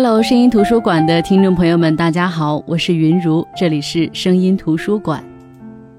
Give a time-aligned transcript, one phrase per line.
[0.00, 5.20] Hello，声音图书馆的听众朋友们，大家好，我是云如，这里是声音图书馆。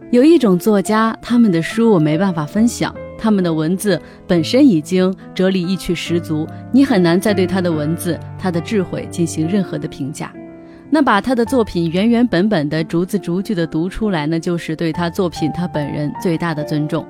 [0.09, 10.31] 有一种作家，他们的书我没办法分享，他们的文字本身已经哲理意趣十足，你很难再对他的文字、他的智慧进行任何的评价。
[10.89, 17.05] 那把他的作品原原本本的逐字逐句的读出来，那就是对他作品他本人最大的尊重。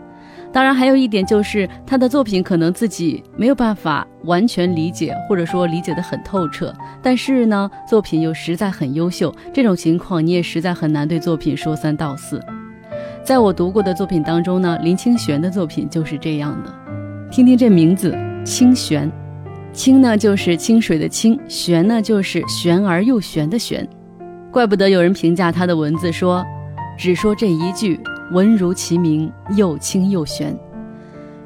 [0.52, 6.74] 当然，还有一点就是他的作品可能自己没有办法完全理解，或者说理解得很透彻。
[7.04, 12.42] 但是呢，作品又实在很优秀，这种情况你也实在很难对作品说三道四。
[13.24, 16.74] 在我读过的作品当中呢，林清玄的作品就是这样的。
[17.30, 19.12] 听听这名字，清玄，
[19.72, 23.88] 清呢就是清水的清，玄呢就是玄而又玄的玄。
[24.52, 26.44] 怪不得有人评价他的文字说，
[26.98, 28.00] 只说这一句。
[28.32, 30.56] 文如其名，又清又玄。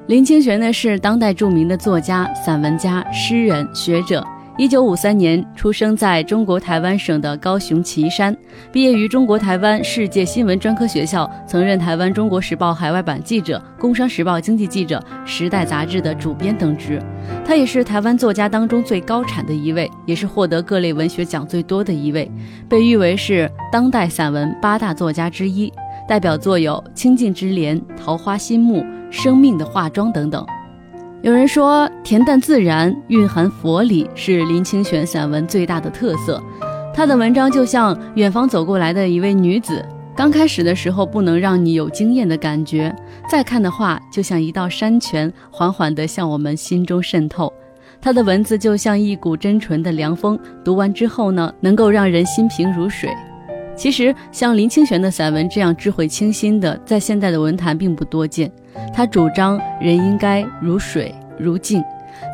[0.07, 4.25] 林清玄呢是当代著名的作家、散文家、诗人、学者。
[4.55, 8.37] 一九五三年出生在中国台湾省的高雄旗山，
[8.71, 17.01] 毕业于中国台湾世界新闻专科学校，曾任台湾《中国时报》海外版记者、《工商时报》经济记者、《时代》杂志的主编等职。
[17.43, 22.29] 他也是台湾作家当中最高产的一位，也是获得各类文学奖最多的一位，
[22.69, 25.73] 被誉为是当代散文八大作家之一。
[26.07, 30.45] 代表作有《清净之莲》《桃花心木》《生命的化妆》等等。
[31.21, 36.41] 有人说，恬淡自然、蕴含佛理是林清玄散文最大的特色。
[36.93, 39.83] 他的文章就像远方走过来的一位女子，
[40.15, 42.93] 刚开始的时候不能让你有惊艳的感觉，
[43.29, 47.51] 再看的话就像一道山泉，缓缓地向我们心中渗透。
[48.01, 53.09] 他的文字就像一股真纯的凉风，读完之后呢，能够让人心平如水。
[53.75, 58.51] 其实，像林清玄的散文这样智慧清新的，在现代的文坛并不多见。
[58.93, 61.83] 他主张人应该如水如镜，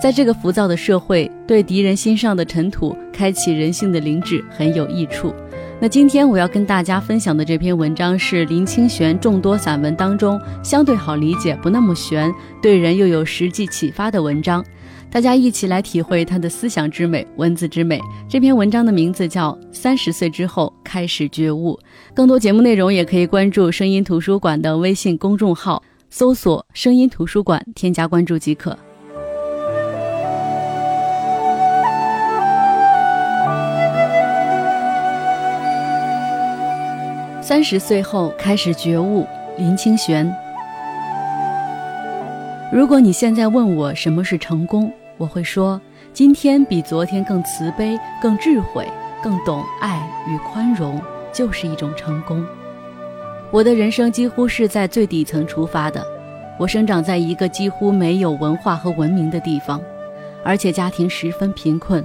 [0.01, 5.33] 在这个浮躁的社会，对敌人心上的尘土开启人性的灵智很有益处。
[5.81, 12.29] 那今天我要跟大家分享的这篇文章是林清玄众多散文当中相对好理解、不那么玄，
[12.61, 14.63] 对人又有实际启发的文章。
[15.11, 17.99] 大家一起来体会他的思想之美、文字之美。
[18.27, 21.73] 这篇文章的名字叫《三十岁之后开始觉悟》。
[22.13, 25.81] 更多节目内容也可以关注声音图书馆的微信公众号，
[26.11, 28.77] 搜索“声音图书馆”，添加关注即可。
[37.41, 39.25] 三十岁后开始觉悟，
[39.57, 40.31] 林清玄。
[42.71, 45.79] 如果你现在问我什么是成功，我会说，
[46.13, 48.87] 今天比昨天更慈悲、更智慧、
[49.21, 50.99] 更懂爱与宽容，
[51.33, 52.41] 就是一种成功。
[53.51, 56.01] 我的人生几乎是在最底层出发的，
[56.57, 59.81] 我生长在一个几乎没有文化和文明的地方，
[60.41, 62.01] 而且家庭十分贫困。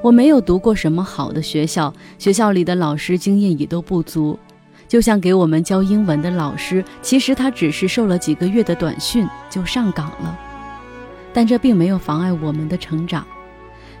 [0.00, 4.38] 我没有读过什么好的学校，学校里的老师经验也都不足。
[4.86, 10.38] 就像给我们教英文的老师，其实他只是受了几个月的短训就上岗了，
[11.36, 13.22] 但这并没有妨碍我们的成长。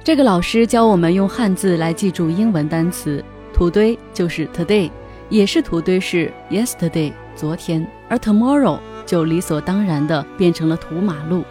[0.02, 4.90] 这个老师教我们用汉字来记住英文单词，土堆就是 today，
[5.28, 11.44] 也是土堆是 yesterday 昨天，而 tomorrow 就理所当然的变成了土马路。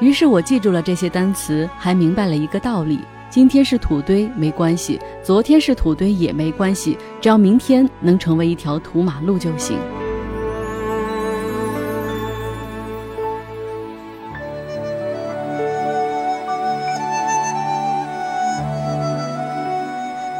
[0.00, 2.98] 于是我记住了这些单词，还明白了一个道理。
[3.30, 9.78] 今天是土堆没关系，昨天是土堆也没关系，只要明天能成为一条土马路就行。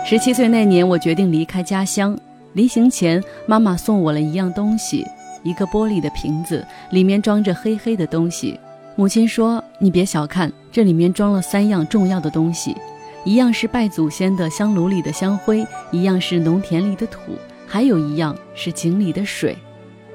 [0.08, 2.16] 十七岁那年，我决定离开家乡。
[2.52, 5.04] 临行前，妈妈送我了一样东西，
[5.42, 8.56] 一个玻璃的瓶子，里面装着黑黑的东西。
[8.94, 12.76] 母亲说：“你别小看，这里面装了三样重要的东西，
[13.24, 17.32] 一样是拜祖先的香炉里的香灰，一样是农田里的土，
[17.66, 19.56] 还有一样是井里的水。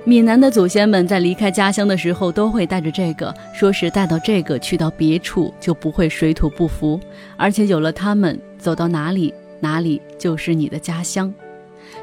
[0.06, 6.98] 闽南的祖先们在离开家乡的时候都会带着这个，说是带到这个去到别处就不会水土不服，
[7.36, 11.34] 而且有了它们，走到哪里哪里就是你的家乡。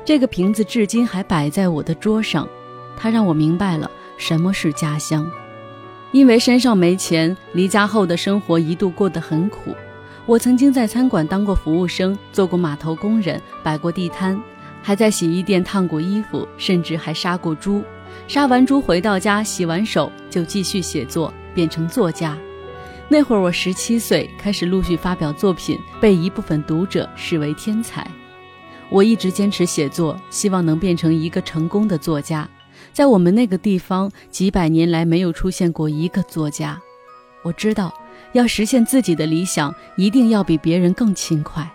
[0.05, 2.49] 这个瓶子至今还摆在我的桌上，
[2.97, 5.31] 它让我明白了什么是家乡。”
[6.11, 9.75] 因为身上没钱，离家后的生活一度过得很苦。
[10.25, 14.41] 我曾经在餐馆当过服务生，做过码头工人，摆过地摊，
[14.83, 17.83] 还在洗衣店烫过衣服，甚至还杀过猪。
[18.27, 22.37] 杀完猪回到家，洗完手就继续写作，变成作家。
[23.11, 28.07] 那会儿我十七岁，开始陆续发表作品，被一部分读者视为天才。
[28.91, 32.47] 我一直坚持写作，希望能变成一个成功的作家。
[32.93, 36.79] 在我们那个地方，几百年来没有出现过一个作家。
[37.43, 37.91] 我知道，
[38.33, 41.67] 要实现自己的理想，一定要比别人更勤快。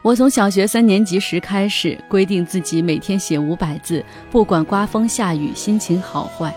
[0.00, 6.54] 我从小学三年级时开始，规定自己每天写五百字，不管刮风下雨，心情好坏。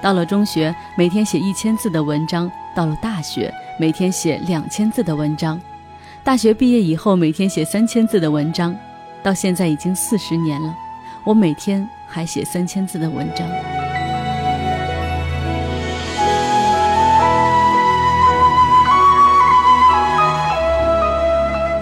[0.00, 5.60] 到了中学，每天写一千字的文章；到了大学，每天写两千字的文章。
[6.22, 8.76] 大学毕业以后，每天写三千字的文章。
[9.22, 10.72] 到现在已经四十年了，
[11.24, 13.46] 我每天还写三千字的文章。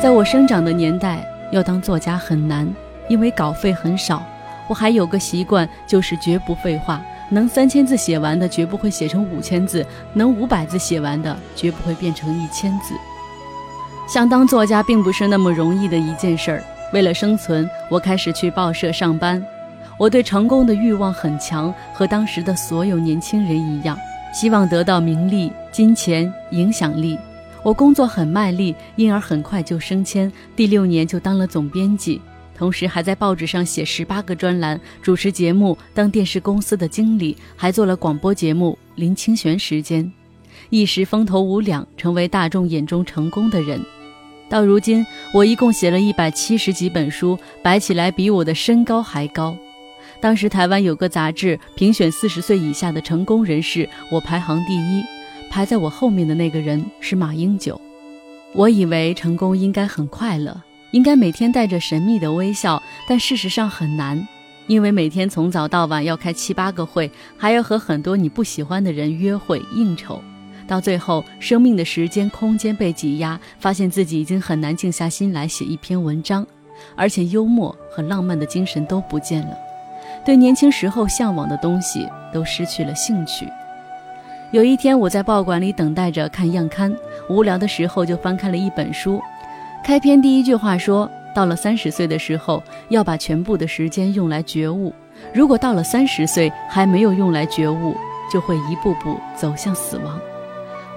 [0.01, 1.23] 在我生长的年代，
[1.53, 2.67] 要当作家很难，
[3.09, 4.23] 因为稿费很少。
[4.69, 7.03] 我还有个习惯，就是绝不废话。
[7.29, 9.83] 能三千字写完的，绝不会写成五千字；
[10.13, 12.95] 能五百字写完的，绝不会变成一千字。
[14.09, 16.63] 想当作家，并不是那么容易的一件事儿。
[16.93, 19.45] 为了生存，我开始去报社上班。
[19.99, 23.99] 我对成功的欲望很强，和当时的所有年轻人一样，
[24.33, 27.19] 希望得到名利、金钱、影响力。
[27.63, 32.21] 我工作很卖力，因而很快就升迁，第六年就当了总编辑，
[32.57, 40.03] 同时还在报纸上写十八个专栏，主持节目，当电视公司的经理，还做了广播节目《林清玄时间》，
[40.71, 43.79] 一时风头无两，成为大众眼中成功的人。
[44.49, 45.05] 到如今，
[45.35, 49.55] 我一共写了一百七十几本书，摆起来比我的身高还高。
[50.19, 55.03] 当时台湾有个杂志评选四十岁以下的成功人士，我排行第一。
[55.51, 57.79] 排在我后面的那个人是马英九。
[58.55, 60.63] 我以为成功应该很快乐，
[60.97, 64.27] 应该每天带着神秘的微笑，但事实上很难，
[64.67, 70.23] 因为每天从早到晚要开七八个会，还要和很多你不喜欢的人约会应酬，
[70.67, 76.47] 到最后生命的时间空间被挤压，发现自己已经很难静下心来写一篇文章，
[76.95, 79.55] 而且幽默和浪漫的精神都不见了，
[80.25, 83.47] 对年轻时候向往的东西都失去了兴趣。
[84.51, 86.97] 有一天，我在报馆里等待着看样刊，
[87.29, 89.21] 无聊的时候就翻开了一本书。
[89.87, 94.93] 开篇第一句话说：“到了三十岁的时候，要把全部的时间用来觉悟。
[95.33, 97.97] 如果到了三十岁还没有用来觉悟，
[98.33, 100.19] 就会一步步走向死亡。”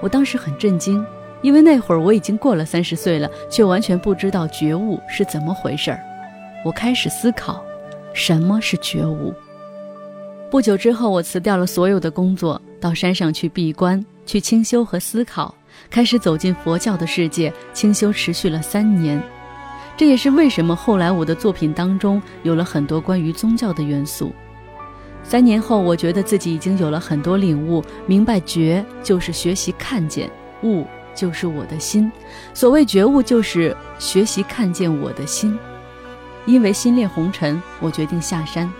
[0.02, 1.06] 我当时很震惊，
[1.40, 6.00] 因为那会儿我已经过了三十岁了，却完全不知道觉悟是怎么回事儿。
[6.64, 7.62] 我开始思考，
[8.12, 9.32] 什么是觉悟。
[10.50, 12.60] 不久之后，我辞掉了所有的工作。
[12.80, 15.54] 到山上去闭关，去清修和思考，
[15.88, 17.52] 开始走进佛教的世界。
[17.72, 19.22] 清修持续了三年，
[19.96, 24.32] 这也是为什么后来我的作品当中有了很多关于宗教的元素。
[25.22, 30.28] 三年后，我觉得自己已经有了很多领悟，明白觉就是学习看见，
[30.62, 32.10] 悟就是我的心。
[32.54, 35.56] 所谓觉悟，就是学习看见我的心。
[36.46, 38.72] 因为心恋红尘，我决定下山。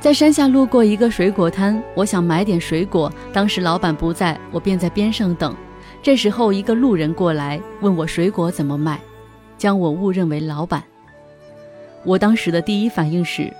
[0.00, 3.10] 在山下路过一个水果摊，我想买点水果。
[3.32, 5.54] 当时老板不在，我便在边上等。
[6.02, 8.98] 这时候，一个路人过来问我水果怎么卖，
[9.56, 10.82] 将我误认为老板。
[12.02, 13.52] 我当时的第一反应是，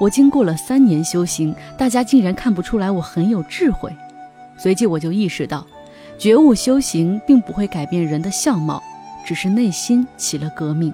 [0.00, 3.94] 我经过了三年修行，大家竟然看不出来我很有智慧。
[4.56, 5.66] 随即我就意识到，
[6.16, 8.82] 觉悟修行并不会改变人的相貌，
[9.22, 10.90] 只是内心起了革命。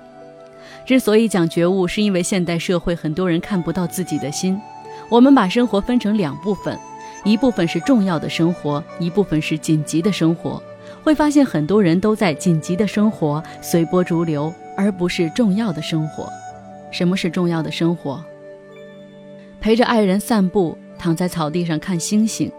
[0.84, 4.60] 之所以讲觉悟，是因为现代社会很多人看不到自己的心。
[5.08, 6.76] 我们把生活分成两部分，
[7.24, 10.60] 一部分是重要的生活，一部分是紧急的生活。
[11.08, 16.31] 会发现很多人都在紧急的生活随波逐流，而不是重要的生活。
[16.91, 18.22] 什么是重要的生活？
[19.58, 22.53] 陪着爱人散步，躺在草地上看星星。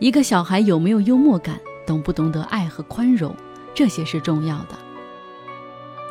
[0.00, 3.34] 一个小孩有没有幽默感，懂不懂得爱和宽容，
[3.74, 4.76] 这些是重要的。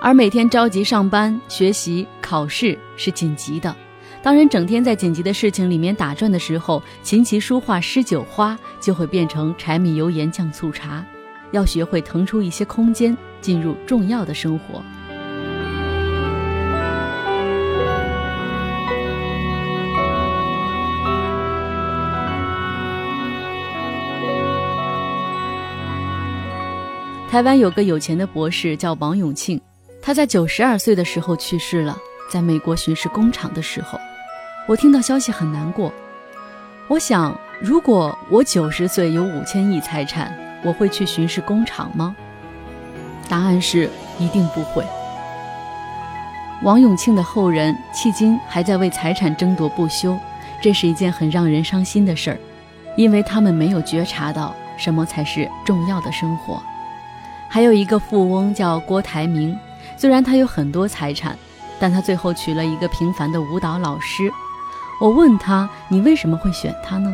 [0.02, 3.76] 而每天着急上班、学习、考试是紧急的。
[4.24, 11.06] 当人整天在紧急的事情里面打转的时候，琴棋书画诗酒花就会变成柴米油盐酱醋茶。
[11.54, 14.84] 要学会腾出一些空间，进入重要的生活。
[27.30, 29.60] 台湾有个有钱的博士叫王永庆，
[30.02, 31.98] 他在九十二岁的时候去世了，
[32.30, 34.00] 在美国巡视工厂的时候。
[34.68, 35.92] 我听到消息很难过，
[36.88, 40.32] 我想，如果我九十岁有五千亿财产，
[40.64, 42.16] 我会去巡视工厂吗？
[43.30, 43.90] 答案是
[44.20, 44.86] 一定不会。
[46.62, 50.18] 王永庆的后人迄今还在为财产争夺不休，
[50.62, 52.38] 这是一件很让人伤心的事儿，
[52.96, 56.62] 因为他们没有觉察到什么才是重要的生活。
[57.50, 59.58] 还有一个富翁叫郭台铭，
[59.98, 61.38] 虽然他有很多财产，
[61.80, 64.32] 但他最后娶了一个平凡的舞蹈老师。
[65.02, 67.14] 我问他：“你为什么会选他呢？”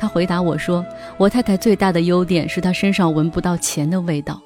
[0.00, 0.82] 他回答我说
[1.18, 4.40] ：“我太太最大的优点是她身上闻不到钱的味道。”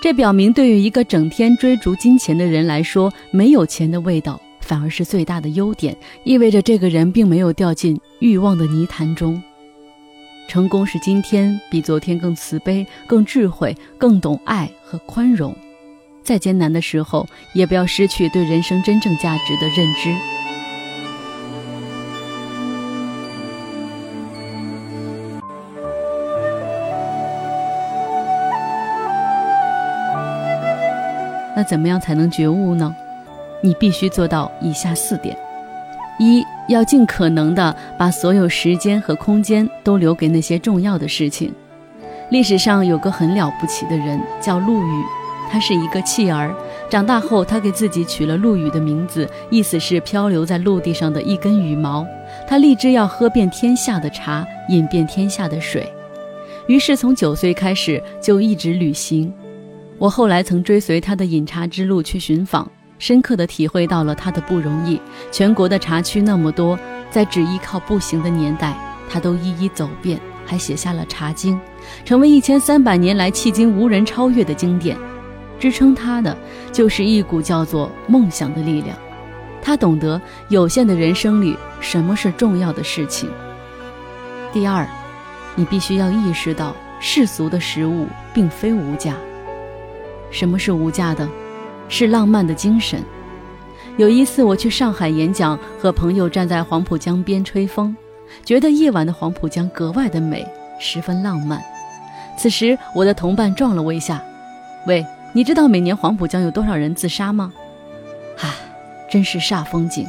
[0.00, 9.42] 这表明，对于一个整天追逐金钱的人来说，没有钱的味道反而是最大的优点，意味着这个人并没有掉进欲望的泥潭中。
[10.48, 15.54] 成功是今天比昨天更慈悲、更智慧、更懂爱和宽容。
[16.22, 20.37] 再艰难的时候，也不要失去对人生真正价值的认知。
[31.58, 32.94] 那怎么样才能觉悟呢？
[33.60, 35.36] 你必须做到以下四点：
[36.20, 41.52] 一要尽可能的把所有时间和空间都留给那些重要的事情。
[42.30, 45.04] 历史上有个很了不起的人，叫陆羽，
[45.50, 46.54] 他是一个弃儿。
[46.88, 52.06] 长大后，他给自己取了陆羽的名字，意思是漂流在陆地上的一根羽毛。
[52.46, 55.92] 他立志要喝遍天下的茶，饮遍天下的水，
[56.68, 59.34] 于是从九岁开始就一直旅行。
[59.98, 65.00] 我后来曾追随他的饮茶之路去寻访，深刻地体会到了他的不容易。
[65.32, 66.78] 全国的茶区那么多，
[67.10, 68.76] 在只依靠步行的年代，
[69.10, 71.56] 他都一一走遍，还写下了《茶经》，
[72.04, 74.96] 成为一千三百年来迄今无人超越的经典。
[75.58, 76.36] 支撑他的，
[76.70, 78.96] 就是一股叫做梦想的力量。
[79.60, 83.28] 他懂得有限的人生里什么是重要的事情。
[84.52, 84.86] 第二，
[85.56, 89.16] 你必须要意识到世俗的食物并非无价。
[90.30, 91.28] 什么是无价的？
[91.88, 93.02] 是浪漫的精神。
[93.96, 97.96] 有一次我去上海演讲，和朋友站在黄浦江边吹风，
[98.44, 100.46] 觉得夜晚的黄浦江格外的美，
[100.78, 101.62] 十分浪漫。
[102.36, 104.22] 此时我的同伴撞了我一下
[104.86, 107.52] ：“喂，你知道每年黄浦江有多少人自杀吗？”
[108.38, 108.54] 啊，
[109.10, 110.06] 真是煞风景。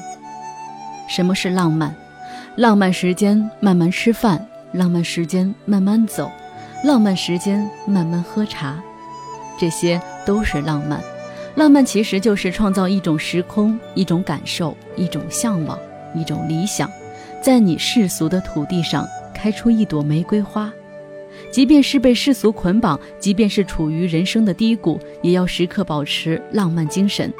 [1.07, 1.95] 什么是浪漫？
[2.55, 6.29] 浪漫时间慢慢吃饭，浪漫时间慢慢走，
[6.83, 8.75] 浪漫时间慢慢喝茶。
[9.59, 11.03] 这些都是浪漫，
[11.55, 15.77] 浪漫其实就是创造一种时空、一种感受、一种向往、
[16.15, 16.89] 一种理想，
[17.41, 20.71] 在你世俗的土地上开出一朵玫瑰花。
[21.51, 27.31] 即便是被世俗捆绑，即便是处于人生的低谷，也要时刻保持浪漫精神。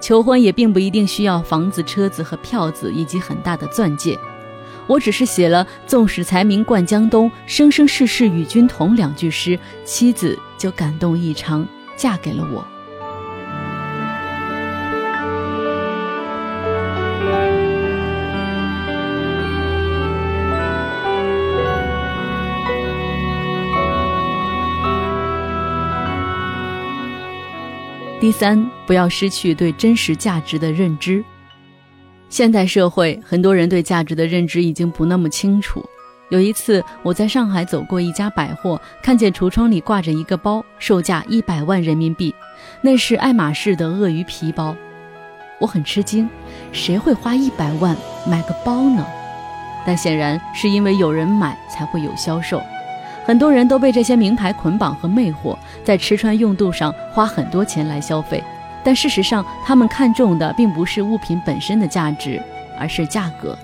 [0.00, 4.16] 求婚也并不一定需要房子、车子和票子以及很大的钻戒。
[4.86, 12.66] 我只是写了“纵使才名冠江东，生生世世与君同”两句诗，妻子就感动异常，嫁给了我。
[28.20, 31.22] 第三，不要失去对真实价值的认知。
[32.34, 35.80] 现代社会，很多人对价值的认知已经不那么清楚。
[36.30, 42.34] 有一次，我在上海走过一家百货，看见橱窗里挂着一个包，售价一百万人民币，
[42.80, 44.74] 那是爱马仕的鳄鱼皮包。
[45.60, 46.28] 我很吃惊，
[46.72, 47.96] 谁会花一百万
[48.28, 49.06] 买个包呢？
[49.86, 52.60] 但显然是因为有人买才会有销售。
[53.24, 58.42] 很多人都被这些名牌捆绑和魅惑，在吃穿用度上花很多钱来消费。
[58.84, 62.40] 但事实上，他们看重的并不是物品本身的价值，
[62.78, 63.56] 而是价格。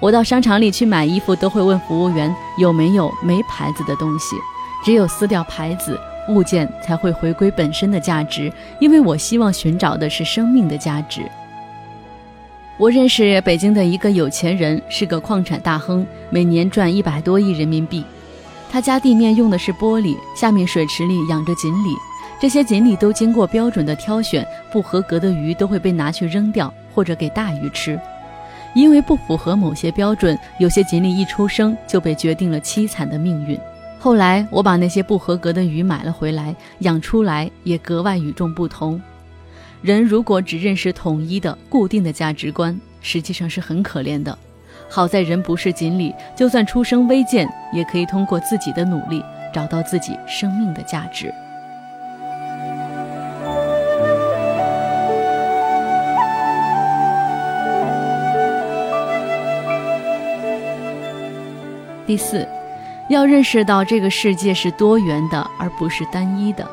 [0.00, 4.36] 我到商场里去买衣服，都会问服务员有没有没牌子的东西。
[4.84, 8.52] 只有撕掉牌子，物件才会回归本身的价值。
[8.78, 11.22] 因为我希望寻找的是生命的价值。
[12.76, 18.04] 我认识北京的一个有钱人，是个矿产大亨，每年赚一百多亿人民币。
[18.70, 21.96] 他家地面用的是玻璃，下面水池里养着锦鲤。
[22.40, 27.98] 这些锦鲤都经过标准的挑选，不合格的鱼都会被拿去扔掉，或者给大鱼吃。
[28.74, 33.58] 因为不符合某些标准，有些锦鲤一出生就被决定了凄惨的命运。
[33.98, 39.00] 后来我把那些不合格的鱼买了回来，养出来也格外与众不同。
[39.80, 44.36] 人如果只认识统一的、固定的价值观，实际上是很可怜的。
[44.90, 49.22] 好在人不是锦鲤，就算出生微贱，也可以通过自己的努力
[49.52, 51.32] 找到自己生命的价值。
[62.06, 62.46] 第四，
[63.08, 66.68] 要认识到这个世界是多元的，而不是单一的。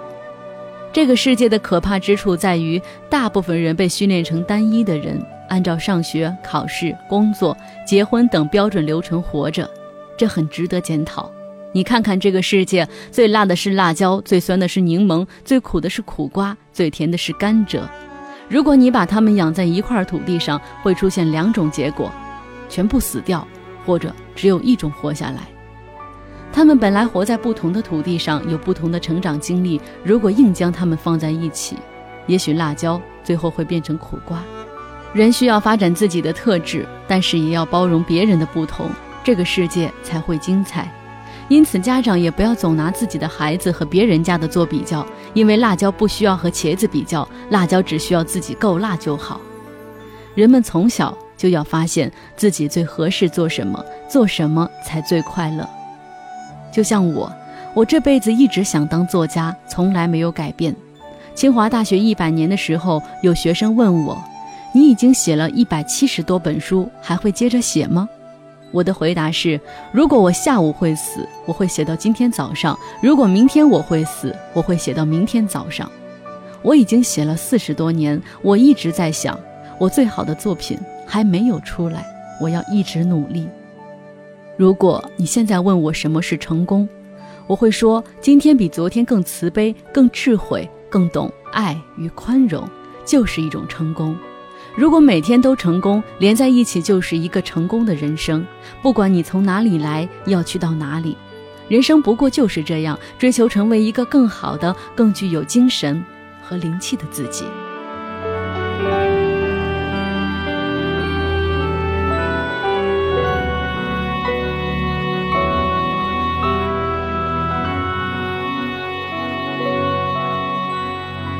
[0.93, 7.55] 这个世界的可怕之处在于，大部分人被训练成单一的人，按照上学、考试、工作、
[7.87, 9.69] 结婚等标准流程活着，
[10.17, 11.31] 这很值得检讨。
[11.71, 17.79] 你看看这个世界，最辣的是辣椒，最酸的是柠檬，最苦的是苦瓜，最甜的是甘蔗。
[18.49, 22.11] 如果你把它们养在一块土地上，会出现两种结果：
[22.67, 23.47] 全部死掉。
[23.85, 25.47] 或者只有一种活下来，
[26.51, 29.79] 他们本来活在不同的土地上，有不同的成长经历。
[30.03, 31.77] 如果硬将他们放在一起，
[32.27, 34.43] 也许辣椒最后会变成苦瓜。
[35.13, 38.89] 人需要发展自己的特质，但是也要包容别人的不同，
[39.23, 40.89] 这个世界才会精彩。
[41.49, 49.41] 因此，家长也不要总拿自己的孩子和别人家的做比较，因为辣椒不需要和茄子比较，辣椒只需要自己够辣就好。
[50.33, 55.67] 人们从小就要发现自己最合适做什么，做什么才最快乐。
[56.71, 57.33] 就像我，
[57.73, 60.75] 我这辈子一直想当作家，从来没有改变。
[61.33, 64.23] 清华大学一百年的时候，有学生问我
[64.71, 68.07] ：“你已经写了一百七十多本书，还会接着写吗？”
[68.71, 69.59] 我的回答是：
[69.91, 75.89] 如果我下午会死，我会写到今天早上；如果明天我会死，我会写到明天早上。
[76.61, 79.35] 我已经写了四十多年，我一直在想，
[79.79, 80.77] 我最好的作品
[81.11, 82.05] 还没有出来，
[82.39, 83.45] 我要一直努力。
[84.55, 86.87] 如果你现在问我什么是成功，
[87.47, 92.65] 我会说今天比昨天更慈悲、更智慧、更懂爱与宽容，
[93.03, 94.15] 就是一种成功。
[94.73, 98.45] 如果每天都成功，连在一起就是一个成功的人生。
[98.81, 101.17] 不管你从哪里来，要去到哪里，
[101.67, 106.01] 人生不过就是这样，追求成为一个更好的、更具有精神
[106.41, 107.43] 和灵气的自己。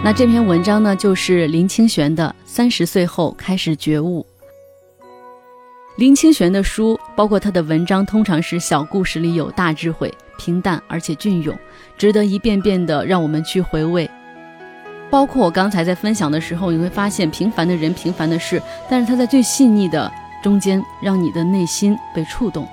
[0.04, 4.26] 那这篇文章呢，就是林清玄的《三十岁后开始觉悟》。
[5.96, 11.56] 林清玄的书，包括他的文章，通常是小故事里有大智慧，平淡而且隽永，
[12.00, 14.10] 值得一遍遍的让我们去回味。
[15.12, 22.68] 包括我刚才在分享的时候，你会发现平凡的人、平凡的事，但是他在最细腻的中间，让你的内心被触动。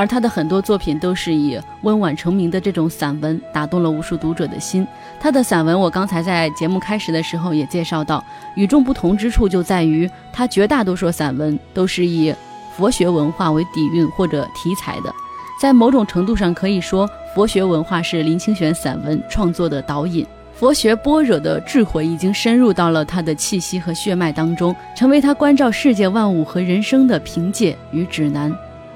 [0.00, 4.86] 而他的很多作品都是以温婉成名的这种散文打动了无数读者的心。
[5.20, 8.24] 他的散文，我刚才在节目开始的时候也介绍到，
[8.56, 12.34] 与众不同之处就在于他绝大多数散文都是以
[12.74, 15.12] 佛学文化为底蕴或者题材的。
[15.60, 20.26] 在某种程度上可以说，佛学文化是林清玄散文创作的导引。
[20.54, 28.50] 佛学般若的智慧已经深入到了他的气息和血脉当中，成为他关照世界万物和人生的凭借与指南。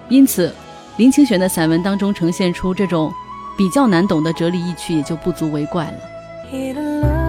[0.09, 0.51] 因此。
[0.97, 3.13] 林清玄的散文当中呈现出这种
[3.57, 7.24] 比较难懂的哲理意趣，也就不足为怪了。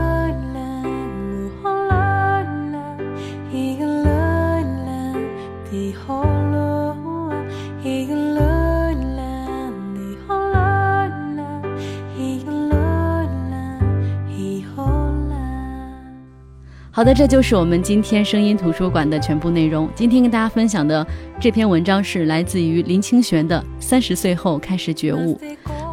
[16.95, 19.89] 好的，这就是我们今天声音图书馆的全部内容。
[19.93, 21.05] 今天跟大家分享的
[21.41, 25.37] 这篇文章是来自于林清玄的《三十岁后开始觉悟》。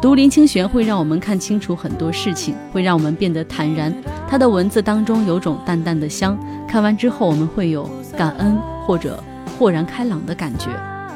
[0.01, 3.93] 读林清玄会让我们看清楚很多事情，会让我们变得坦然。
[4.29, 7.83] 他的文字当中有种淡淡的香，看完之后我们会有
[8.17, 9.21] 感恩或者
[9.59, 10.69] 豁然开朗的感觉。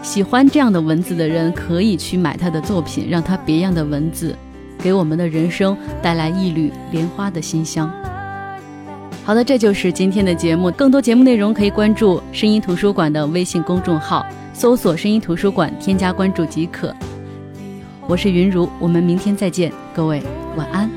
[0.03, 4.35] 喜欢这样的文字的人可以去买他的作品，让他别样的文字
[4.79, 7.89] 给我们的人生带来一缕莲花的馨香。
[9.27, 10.71] 好的，这就是今天的节目。
[10.71, 16.95] 更多节目内容可以关注声音图书馆的微信公众号，搜索“声音图书馆”，添加关注即可。
[18.07, 20.23] 我是云如，我们明天再见，各位
[20.55, 20.96] 晚安。